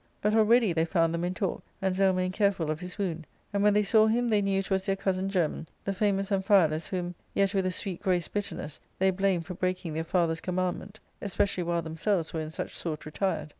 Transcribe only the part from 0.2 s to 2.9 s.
already they found them in talk, and Zelmane careful of